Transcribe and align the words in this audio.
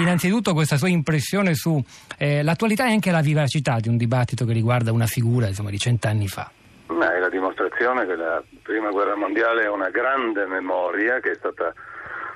innanzitutto 0.00 0.52
questa 0.52 0.76
sua 0.76 0.88
impressione 0.88 1.54
sull'attualità 1.54 2.84
eh, 2.84 2.88
e 2.88 2.92
anche 2.92 3.10
la 3.10 3.20
vivacità 3.20 3.78
di 3.80 3.88
un 3.88 3.96
dibattito 3.96 4.44
che 4.44 4.52
riguarda 4.52 4.92
una 4.92 5.06
figura 5.06 5.46
insomma, 5.46 5.70
di 5.70 5.78
cent'anni 5.78 6.28
fa. 6.28 6.50
Ma 6.88 7.14
è 7.14 7.18
la 7.18 7.28
dimostrazione 7.28 8.06
che 8.06 8.14
la 8.14 8.42
prima 8.62 8.90
guerra 8.90 9.16
mondiale 9.16 9.64
è 9.64 9.68
una 9.68 9.90
grande 9.90 10.46
memoria 10.46 11.18
che 11.20 11.32
è 11.32 11.34
stata 11.34 11.72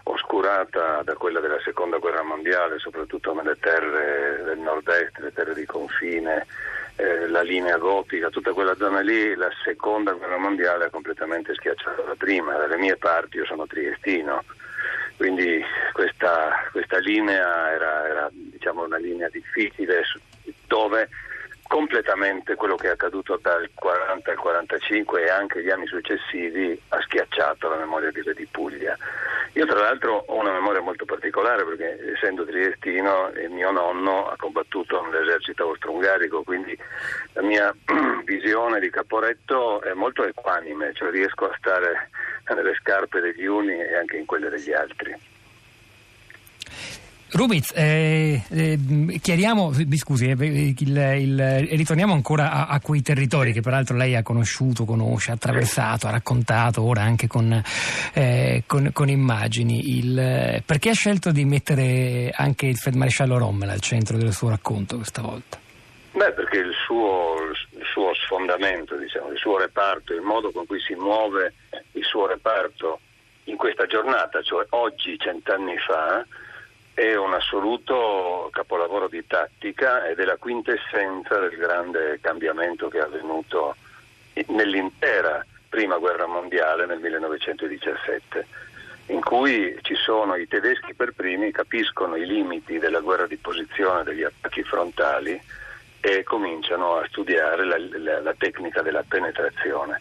oscurata 0.05 1.03
da 1.05 1.15
quella 1.15 1.41
della 1.41 1.61
seconda 1.63 1.99
guerra 1.99 2.23
mondiale, 2.23 2.79
soprattutto 2.79 3.33
nelle 3.35 3.57
terre 3.61 4.43
del 4.45 4.59
nord-est, 4.59 5.19
le 5.19 5.33
terre 5.33 5.55
di 5.55 5.65
confine, 5.67 6.47
eh, 6.97 7.29
la 7.29 7.43
linea 7.43 7.77
gotica, 7.77 8.29
tutta 8.29 8.53
quella 8.53 8.75
zona 8.75 9.01
lì, 9.01 9.35
la 9.35 9.51
seconda 9.63 10.13
guerra 10.13 10.39
mondiale 10.39 10.87
ha 10.87 10.91
completamente 10.91 11.55
schiacciato 11.55 12.05
la 12.07 12.15
prima. 12.17 12.57
Dalle 12.57 12.79
mie 12.79 12.97
parti 12.97 13.37
io 13.37 13.45
sono 13.45 13.67
triestino, 13.67 14.43
linea 17.01 17.71
era, 17.73 18.09
era 18.09 18.29
diciamo, 18.33 18.85
una 18.85 18.99
linea 18.99 19.29
difficile 19.29 20.03
dove 20.67 21.09
completamente 21.71 22.57
quello 22.57 22.75
che 22.75 22.89
è 22.89 22.91
accaduto 22.91 23.39
dal 23.41 23.71
40 23.75 24.31
al 24.31 24.37
45 24.37 25.25
e 25.25 25.31
anche 25.31 25.63
gli 25.63 25.71
anni 25.71 25.87
successivi 25.87 26.81
ha 26.89 27.01
schiacciato 27.01 27.69
la 27.69 27.77
memoria 27.77 28.11
di, 28.11 28.23
di 28.35 28.47
Puglia. 28.51 28.97
Io 29.53 29.67
tra 29.67 29.81
l'altro 29.81 30.25
ho 30.27 30.41
una 30.41 30.53
memoria 30.53 30.81
molto 30.81 31.05
particolare 31.05 31.65
perché 31.65 32.13
essendo 32.13 32.45
triestino 32.45 33.31
mio 33.51 33.71
nonno 33.71 34.29
ha 34.29 34.37
combattuto 34.37 35.01
nell'esercito 35.03 35.65
austro-ungarico, 35.65 36.43
quindi 36.43 36.77
la 37.35 37.43
mia 37.43 37.75
visione 38.25 38.81
di 38.81 38.91
Caporetto 38.91 39.81
è 39.83 39.93
molto 39.93 40.25
equanime, 40.25 40.93
cioè 40.95 41.11
riesco 41.11 41.49
a 41.49 41.55
stare 41.57 42.11
nelle 42.53 42.75
scarpe 42.81 43.21
degli 43.21 43.47
uni 43.47 43.79
e 43.81 43.97
anche 43.97 44.17
in 44.17 44.27
quelle 44.27 44.49
degli 44.49 44.73
altri. 44.73 45.15
Rubiz, 47.33 47.73
eh, 47.77 48.43
eh, 48.49 48.79
chiariamo, 49.23 49.73
scusi, 49.95 50.29
eh, 50.29 50.35
il, 50.37 50.75
il, 50.77 51.69
ritorniamo 51.77 52.13
ancora 52.13 52.51
a, 52.51 52.67
a, 52.67 52.81
quei 52.81 53.03
territori 53.03 53.53
che 53.53 53.61
peraltro 53.61 53.97
lei 53.97 54.17
ha 54.17 54.23
conosciuto, 54.23 54.85
conosce, 54.85 55.31
ha 55.31 55.35
attraversato, 55.35 56.09
ha 56.09 56.11
raccontato, 56.11 56.83
ora 56.83 57.03
anche 57.03 57.29
con, 57.29 57.63
eh, 58.15 58.65
con, 58.67 58.91
con 58.93 59.09
immagini. 59.09 59.97
Il, 59.97 60.63
perché 60.67 60.91
ha 60.91 60.95
scelto 60.95 61.31
di 61.31 61.45
mettere 61.45 62.33
anche 62.35 62.67
il 62.67 62.77
feldmaresciallo 62.77 63.39
Rommel 63.39 63.69
al 63.69 63.81
centro 63.81 64.17
del 64.17 64.33
suo 64.33 64.49
racconto 64.49 64.97
questa 64.97 65.23
volta? 65.23 65.59
Beh, 66.13 66.33
perché 66.33 66.59
il 66.59 66.75
suo, 66.85 67.37
il 67.71 67.87
suo 67.93 68.13
sfondamento, 68.15 68.97
diciamo, 68.97 69.31
il 69.31 69.39
suo 69.39 69.57
reparto, 69.57 70.13
il 70.13 70.23
modo 70.23 70.51
con 70.51 70.67
cui 70.67 70.81
si 70.81 70.95
muove 70.95 71.55
il 71.93 72.05
suo 72.05 72.27
reparto 72.27 72.99
in 73.45 73.57
questa 73.57 73.87
giornata, 73.87 74.43
cioè 74.43 74.67
oggi, 74.71 75.17
cent'anni 75.17 75.77
fa, 75.79 76.27
è 76.95 77.15
un 77.15 77.33
assoluto 77.33 78.49
capolavoro 78.53 79.09
di 79.09 79.27
tattica 79.27 80.07
ed 80.07 80.19
è 80.19 80.25
la 80.25 80.37
quintessenza 80.37 81.39
del 81.39 81.57
grande 81.57 82.19
cambiamento 82.21 82.89
che 82.89 82.99
è 82.99 83.03
avvenuto 83.03 83.77
nell'intera 84.49 85.45
prima 85.69 85.99
guerra 85.99 86.27
mondiale 86.27 86.85
nel 86.85 86.99
1917, 86.99 88.47
in 89.07 89.21
cui 89.21 89.79
ci 89.83 89.95
sono 89.95 90.35
i 90.35 90.49
tedeschi 90.49 90.95
per 90.95 91.13
primi, 91.13 91.53
capiscono 91.53 92.17
i 92.17 92.27
limiti 92.27 92.79
della 92.79 93.01
guerra 93.01 93.27
di 93.27 93.37
posizione, 93.37 94.03
degli 94.03 94.25
attacchi 94.25 94.63
frontali 94.63 95.41
e 96.01 96.23
cominciano 96.25 96.97
a 96.97 97.07
studiare 97.09 97.65
la, 97.65 97.77
la, 97.79 98.21
la 98.21 98.35
tecnica 98.37 98.83
della 98.83 99.05
penetrazione, 99.07 100.01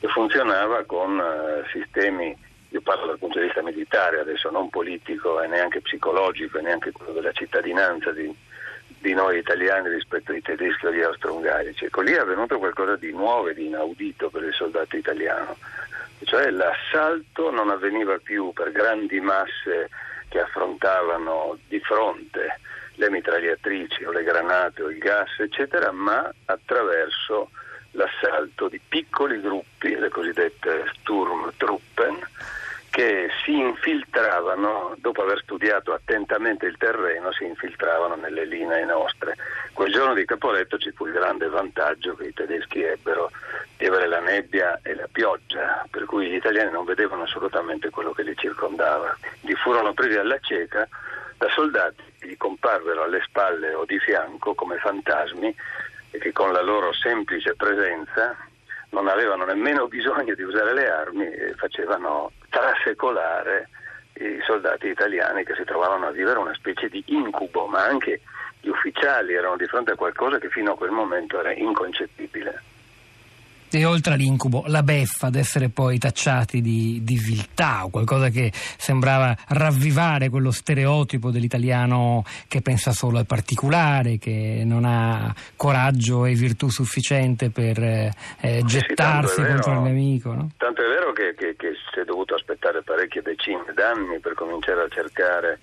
che 0.00 0.08
funzionava 0.08 0.84
con 0.84 1.18
uh, 1.18 1.68
sistemi 1.70 2.36
io 2.74 2.80
parlo 2.80 3.06
dal 3.06 3.18
punto 3.18 3.38
di 3.38 3.44
vista 3.44 3.62
militare 3.62 4.18
adesso, 4.18 4.50
non 4.50 4.68
politico 4.68 5.40
e 5.40 5.46
neanche 5.46 5.80
psicologico 5.80 6.58
e 6.58 6.62
neanche 6.62 6.90
quello 6.90 7.12
della 7.12 7.30
cittadinanza 7.30 8.10
di, 8.10 8.34
di 8.98 9.14
noi 9.14 9.38
italiani 9.38 9.90
rispetto 9.90 10.32
ai 10.32 10.42
tedeschi 10.42 10.86
o 10.86 10.88
agli 10.88 11.00
austro-ungarici. 11.00 11.84
Ecco, 11.84 12.00
lì 12.00 12.10
è 12.12 12.18
avvenuto 12.18 12.58
qualcosa 12.58 12.96
di 12.96 13.12
nuovo 13.12 13.46
e 13.46 13.54
di 13.54 13.66
inaudito 13.66 14.28
per 14.28 14.42
il 14.42 14.52
soldato 14.52 14.96
italiano, 14.96 15.56
cioè 16.24 16.50
l'assalto 16.50 17.52
non 17.52 17.70
avveniva 17.70 18.18
più 18.18 18.52
per 18.52 18.72
grandi 18.72 19.20
masse 19.20 19.88
che 20.28 20.40
affrontavano 20.40 21.56
di 21.68 21.78
fronte 21.78 22.58
le 22.94 23.08
mitragliatrici 23.08 24.02
o 24.02 24.10
le 24.10 24.24
granate 24.24 24.82
o 24.82 24.90
il 24.90 24.98
gas, 24.98 25.30
eccetera, 25.38 25.92
ma 25.92 26.28
attraverso 26.46 27.50
l'assalto 27.92 28.66
di 28.66 28.80
piccoli 28.80 29.40
gruppi, 29.40 29.94
le 29.94 30.08
cosiddette 30.08 30.90
Sturmtruppen, 30.92 32.18
che 32.94 33.28
si 33.42 33.58
infiltravano, 33.58 34.94
dopo 34.98 35.22
aver 35.22 35.40
studiato 35.42 35.92
attentamente 35.92 36.66
il 36.66 36.76
terreno, 36.76 37.32
si 37.32 37.42
infiltravano 37.42 38.14
nelle 38.14 38.44
linee 38.44 38.84
nostre. 38.84 39.34
Quel 39.72 39.90
giorno 39.90 40.14
di 40.14 40.24
Caporetto 40.24 40.78
ci 40.78 40.92
fu 40.92 41.06
il 41.06 41.12
grande 41.12 41.48
vantaggio 41.48 42.14
che 42.14 42.26
i 42.26 42.32
tedeschi 42.32 42.84
ebbero 42.84 43.32
di 43.76 43.86
avere 43.86 44.06
la 44.06 44.20
nebbia 44.20 44.78
e 44.84 44.94
la 44.94 45.08
pioggia, 45.10 45.84
per 45.90 46.04
cui 46.04 46.28
gli 46.28 46.36
italiani 46.36 46.70
non 46.70 46.84
vedevano 46.84 47.24
assolutamente 47.24 47.90
quello 47.90 48.12
che 48.12 48.22
li 48.22 48.36
circondava. 48.36 49.18
Li 49.40 49.56
furono 49.56 49.92
presi 49.92 50.16
alla 50.16 50.38
cieca 50.38 50.86
da 51.36 51.48
soldati 51.48 52.00
che 52.20 52.28
gli 52.28 52.36
comparvero 52.36 53.02
alle 53.02 53.22
spalle 53.24 53.74
o 53.74 53.84
di 53.84 53.98
fianco 53.98 54.54
come 54.54 54.76
fantasmi 54.76 55.52
e 56.12 56.18
che 56.18 56.30
con 56.30 56.52
la 56.52 56.62
loro 56.62 56.92
semplice 56.92 57.56
presenza 57.56 58.36
non 58.90 59.08
avevano 59.08 59.44
nemmeno 59.44 59.88
bisogno 59.88 60.32
di 60.36 60.42
usare 60.44 60.72
le 60.72 60.88
armi 60.88 61.26
e 61.26 61.54
facevano 61.56 62.30
trasecolare 62.94 63.68
i 64.14 64.40
soldati 64.46 64.86
italiani 64.88 65.44
che 65.44 65.54
si 65.54 65.64
trovavano 65.64 66.06
a 66.06 66.10
vivere 66.12 66.38
una 66.38 66.54
specie 66.54 66.88
di 66.88 67.02
incubo, 67.06 67.66
ma 67.66 67.84
anche 67.84 68.20
gli 68.60 68.68
ufficiali 68.68 69.34
erano 69.34 69.56
di 69.56 69.66
fronte 69.66 69.92
a 69.92 69.96
qualcosa 69.96 70.38
che 70.38 70.48
fino 70.48 70.72
a 70.72 70.76
quel 70.76 70.90
momento 70.90 71.38
era 71.38 71.52
inconcepibile 71.52 72.62
e 73.78 73.84
oltre 73.84 74.14
all'incubo, 74.14 74.64
la 74.68 74.82
beffa 74.82 75.26
ad 75.26 75.34
essere 75.34 75.68
poi 75.68 75.98
tacciati 75.98 76.60
di, 76.60 77.00
di, 77.02 77.16
viltà 77.16 77.84
o 77.84 77.90
qualcosa 77.90 78.28
che 78.28 78.52
sembrava 78.52 79.36
ravvivare 79.48 80.28
quello 80.28 80.52
stereotipo 80.52 81.30
dell'italiano 81.30 82.22
che 82.46 82.60
pensa 82.60 82.92
solo 82.92 83.18
al 83.18 83.26
particolare, 83.26 84.18
che 84.18 84.62
non 84.64 84.84
ha 84.84 85.34
coraggio 85.56 86.24
e 86.24 86.34
virtù 86.34 86.68
sufficiente 86.68 87.50
per 87.50 87.82
eh, 87.82 88.62
gettarsi 88.64 89.42
sì, 89.42 89.46
contro 89.46 89.72
il 89.72 89.80
nemico. 89.80 90.32
No? 90.32 90.50
Tanto 90.56 90.82
è 90.82 90.86
vero 90.86 91.03
che, 91.14 91.34
che, 91.34 91.56
che 91.56 91.74
si 91.90 92.00
è 92.00 92.04
dovuto 92.04 92.34
aspettare 92.34 92.82
parecchie 92.82 93.22
decine 93.22 93.64
d'anni 93.72 94.18
per 94.18 94.34
cominciare 94.34 94.82
a 94.82 94.88
cercare 94.88 95.60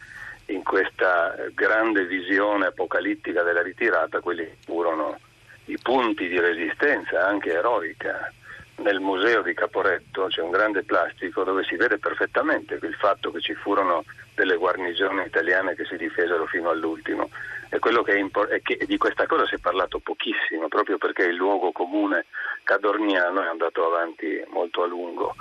in 0.47 0.63
questa 0.63 1.35
grande 1.53 2.05
visione 2.05 2.65
apocalittica 2.65 3.43
della 3.43 3.61
ritirata 3.61 4.19
quelli 4.19 4.43
che 4.43 4.57
furono 4.65 5.19
i 5.65 5.77
punti 5.79 6.27
di 6.27 6.39
resistenza 6.39 7.27
anche 7.27 7.51
eroica. 7.51 8.33
Nel 8.77 8.99
museo 8.99 9.41
di 9.43 9.53
Caporetto 9.53 10.25
c'è 10.27 10.41
un 10.41 10.49
grande 10.49 10.83
plastico 10.83 11.43
dove 11.43 11.63
si 11.63 11.75
vede 11.75 11.99
perfettamente 11.99 12.79
il 12.81 12.95
fatto 12.95 13.31
che 13.31 13.39
ci 13.39 13.53
furono 13.53 14.03
delle 14.33 14.55
guarnigioni 14.55 15.23
italiane 15.23 15.75
che 15.75 15.85
si 15.85 15.97
difesero 15.97 16.45
fino 16.47 16.69
all'ultimo. 16.69 17.29
E 17.69 18.17
impor- 18.17 18.61
che 18.63 18.85
di 18.85 18.97
questa 18.97 19.27
cosa 19.27 19.45
si 19.45 19.55
è 19.55 19.59
parlato 19.59 19.99
pochissimo, 19.99 20.67
proprio 20.67 20.97
perché 20.97 21.23
il 21.23 21.35
luogo 21.35 21.71
comune 21.71 22.25
cadorniano 22.63 23.43
è 23.43 23.47
andato 23.47 23.85
avanti 23.85 24.43
molto 24.49 24.83
a 24.83 24.87
lungo. 24.87 25.35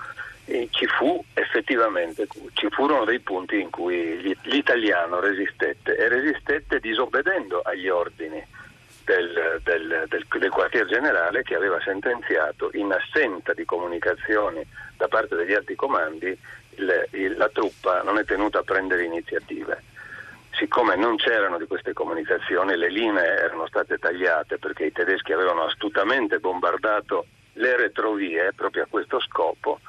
E 0.45 0.69
ci 0.71 0.87
fu 0.87 1.25
effettivamente, 1.35 2.29
ci 2.53 2.69
furono 2.71 3.05
dei 3.05 3.21
punti 3.21 3.61
in 3.61 3.71
cui 3.71 4.37
l'italiano 4.43 5.19
resistette 5.21 5.97
e 5.97 6.09
resistette 6.09 6.79
disobbedendo 6.79 7.63
agli 7.63 7.89
ordini 7.89 8.45
del, 9.05 9.61
del, 9.63 10.05
del, 10.09 10.27
del 10.29 10.51
quartier 10.51 10.87
generale 10.87 11.43
che 11.43 11.55
aveva 11.55 11.81
sentenziato 11.81 12.71
in 12.75 12.93
assenza 12.93 13.53
di 13.53 13.65
comunicazioni 13.65 14.65
da 14.97 15.09
parte 15.09 15.37
degli 15.37 15.55
alti 15.55 15.75
comandi 15.75 16.39
il, 16.77 17.09
il, 17.13 17.37
la 17.37 17.49
truppa 17.49 18.03
non 18.03 18.19
è 18.19 18.25
tenuta 18.25 18.61
a 18.61 18.63
prendere 18.63 19.05
iniziative. 19.05 19.83
Siccome 20.53 20.97
non 20.97 21.17
c'erano 21.17 21.59
di 21.59 21.67
queste 21.67 21.93
comunicazioni, 21.93 22.77
le 22.77 22.91
linee 22.91 23.25
erano 23.25 23.67
state 23.67 23.99
tagliate 23.99 24.59
perché 24.59 24.87
i 24.87 24.93
tedeschi 24.93 25.33
avevano 25.33 25.65
astutamente 25.65 26.39
bombardato 26.39 27.27
le 27.55 27.77
retrovie 27.77 28.53
proprio 28.55 28.83
a 28.83 28.87
questo 28.89 29.21
scopo, 29.21 29.81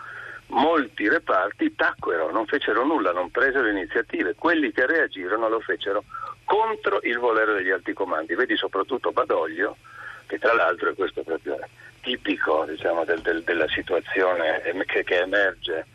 molti 0.48 1.10
reparti 1.10 1.76
tacquero, 1.76 2.32
non 2.32 2.46
fecero 2.46 2.86
nulla, 2.86 3.12
non 3.12 3.32
presero 3.32 3.68
iniziative. 3.68 4.36
Quelli 4.36 4.72
che 4.72 4.86
reagirono 4.86 5.50
lo 5.50 5.60
fecero 5.60 6.04
contro 6.52 7.00
il 7.04 7.18
volere 7.18 7.54
degli 7.54 7.70
alti 7.70 7.94
comandi. 7.94 8.36
Vedi 8.36 8.58
soprattutto 8.58 9.14
Badoglio, 9.14 9.78
che 10.28 10.38
tra 10.38 10.54
l'altro 10.54 10.90
è 10.90 10.96
questo 10.96 11.24
proprio 11.24 11.58
tipico 12.02 12.66
diciamo, 12.68 13.06
del, 13.06 13.22
del, 13.22 13.42
della 13.44 13.70
situazione 13.70 14.62
che, 14.86 15.06
che 15.06 15.20
emerge 15.22 15.86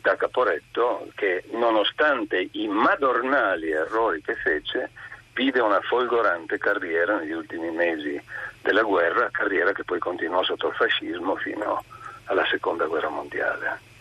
da 0.00 0.14
Caporetto, 0.14 1.08
che 1.16 1.42
nonostante 1.50 2.48
i 2.52 2.68
madornali 2.68 3.72
errori 3.72 4.22
che 4.22 4.36
fece, 4.36 4.90
vide 5.32 5.60
una 5.60 5.80
folgorante 5.80 6.58
carriera 6.58 7.18
negli 7.18 7.32
ultimi 7.32 7.70
mesi 7.72 8.22
della 8.62 8.82
guerra, 8.82 9.30
carriera 9.32 9.72
che 9.72 9.82
poi 9.82 9.98
continuò 9.98 10.44
sotto 10.44 10.68
il 10.68 10.74
fascismo 10.74 11.34
fino 11.34 11.82
alla 12.26 12.46
seconda 12.46 12.84
guerra 12.86 13.08
mondiale. 13.08 13.92